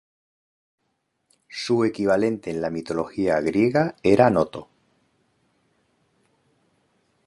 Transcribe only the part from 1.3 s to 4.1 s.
Su equivalente en la mitología griega